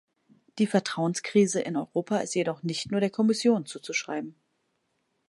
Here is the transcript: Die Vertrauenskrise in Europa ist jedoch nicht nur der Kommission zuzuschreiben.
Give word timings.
Die 0.57 0.65
Vertrauenskrise 0.65 1.61
in 1.61 1.75
Europa 1.77 2.17
ist 2.17 2.33
jedoch 2.33 2.63
nicht 2.63 2.89
nur 2.89 2.99
der 3.01 3.11
Kommission 3.11 3.67
zuzuschreiben. 3.67 4.33